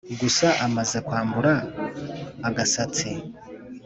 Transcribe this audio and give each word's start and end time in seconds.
gusa 0.21 0.47
amaze 0.65 0.97
kumwambura 1.05 1.53
agashati 2.47 3.09